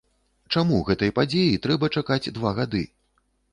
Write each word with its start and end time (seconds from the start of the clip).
Чаму 0.55 0.79
гэтай 0.87 1.13
падзеі 1.19 1.61
трэба 1.67 1.91
чакаць 1.99 2.33
два 2.41 2.57
гады? 2.63 2.85